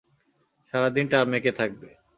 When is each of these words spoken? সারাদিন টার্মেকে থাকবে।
সারাদিন 0.73 1.05
টার্মেকে 1.11 1.51
থাকবে। 1.59 1.87